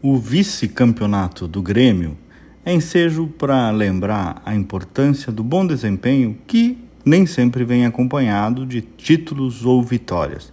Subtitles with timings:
[0.00, 2.16] O vice-campeonato do Grêmio
[2.64, 8.80] é ensejo para lembrar a importância do bom desempenho que nem sempre vem acompanhado de
[8.80, 10.52] títulos ou vitórias.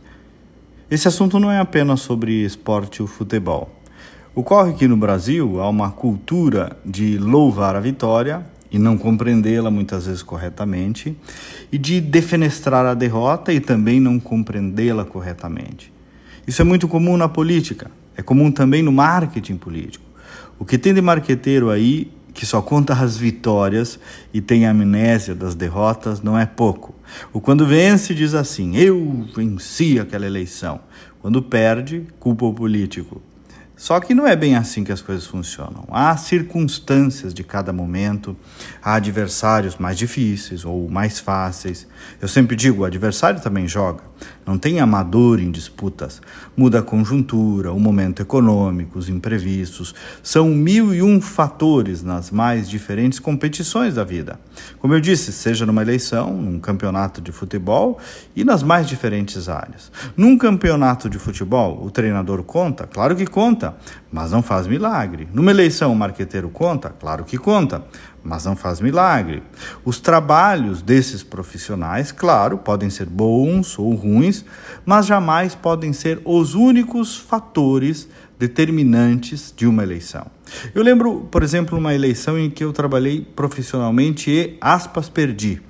[0.89, 3.69] Esse assunto não é apenas sobre esporte ou futebol.
[4.33, 10.07] Ocorre que no Brasil há uma cultura de louvar a vitória e não compreendê-la muitas
[10.07, 11.15] vezes corretamente,
[11.71, 15.93] e de defenestrar a derrota e também não compreendê-la corretamente.
[16.47, 17.91] Isso é muito comum na política.
[18.17, 20.05] É comum também no marketing político.
[20.57, 23.97] O que tem de marqueteiro aí que só conta as vitórias
[24.33, 26.93] e tem amnésia das derrotas não é pouco.
[27.31, 30.81] O quando vence diz assim: eu venci aquela eleição.
[31.21, 33.21] Quando perde, culpa o político.
[33.85, 35.85] Só que não é bem assim que as coisas funcionam.
[35.91, 38.35] Há circunstâncias de cada momento,
[38.81, 41.85] há adversários mais difíceis ou mais fáceis.
[42.19, 44.01] Eu sempre digo: o adversário também joga.
[44.45, 46.21] Não tem amador em disputas.
[46.55, 49.93] Muda a conjuntura, o momento econômico, os imprevistos.
[50.23, 54.39] São mil e um fatores nas mais diferentes competições da vida.
[54.79, 57.99] Como eu disse, seja numa eleição, num campeonato de futebol
[58.35, 59.91] e nas mais diferentes áreas.
[60.15, 62.87] Num campeonato de futebol, o treinador conta?
[62.87, 63.74] Claro que conta,
[64.11, 65.27] mas não faz milagre.
[65.33, 66.89] Numa eleição, o marqueteiro conta?
[66.89, 67.83] Claro que conta,
[68.23, 69.43] mas não faz milagre.
[69.83, 74.43] Os trabalhos desses profissionais, claro, podem ser bons ou ruins,
[74.85, 80.27] mas jamais podem ser os únicos fatores determinantes de uma eleição.
[80.73, 85.61] Eu lembro, por exemplo, uma eleição em que eu trabalhei profissionalmente e, aspas, perdi.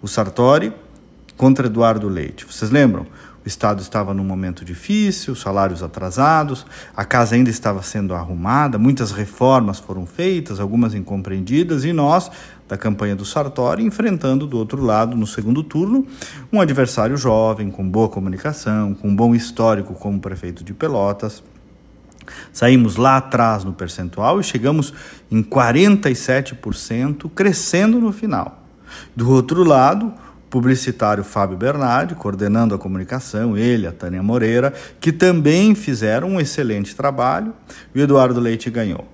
[0.00, 0.72] O Sartori
[1.36, 2.46] contra Eduardo Leite.
[2.46, 3.06] Vocês lembram?
[3.46, 6.66] O Estado estava num momento difícil, salários atrasados,
[6.96, 12.28] a casa ainda estava sendo arrumada, muitas reformas foram feitas, algumas incompreendidas, e nós,
[12.66, 16.04] da campanha do Sartori, enfrentando do outro lado, no segundo turno,
[16.52, 21.40] um adversário jovem, com boa comunicação, com bom histórico como prefeito de Pelotas.
[22.52, 24.92] Saímos lá atrás no percentual e chegamos
[25.30, 28.64] em 47%, crescendo no final.
[29.14, 30.12] Do outro lado,
[30.56, 36.96] publicitário Fábio Bernardi, coordenando a comunicação, ele, a Tânia Moreira, que também fizeram um excelente
[36.96, 37.52] trabalho,
[37.94, 39.06] e o Eduardo Leite ganhou.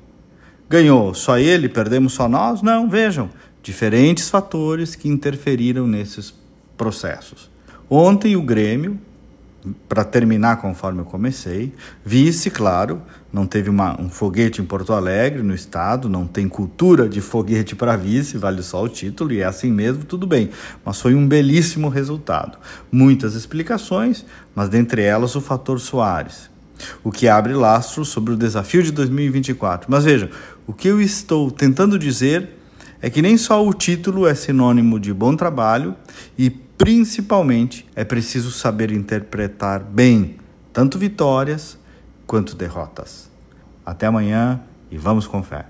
[0.70, 2.62] Ganhou só ele, perdemos só nós?
[2.62, 3.28] Não, vejam,
[3.60, 6.32] diferentes fatores que interferiram nesses
[6.76, 7.50] processos.
[7.90, 8.96] Ontem o Grêmio
[9.88, 11.72] para terminar conforme eu comecei,
[12.04, 13.00] vice, claro,
[13.32, 17.76] não teve uma, um foguete em Porto Alegre, no estado, não tem cultura de foguete
[17.76, 20.50] para vice, vale só o título, e é assim mesmo, tudo bem.
[20.84, 22.58] Mas foi um belíssimo resultado.
[22.90, 24.24] Muitas explicações,
[24.54, 26.50] mas dentre elas o fator Soares,
[27.04, 29.88] o que abre lastro sobre o desafio de 2024.
[29.90, 30.28] Mas vejam,
[30.66, 32.50] o que eu estou tentando dizer
[33.00, 35.94] é que nem só o título é sinônimo de bom trabalho
[36.38, 36.50] e
[36.82, 40.38] Principalmente, é preciso saber interpretar bem
[40.72, 41.78] tanto vitórias
[42.26, 43.30] quanto derrotas.
[43.86, 44.60] Até amanhã
[44.90, 45.60] e vamos com fé.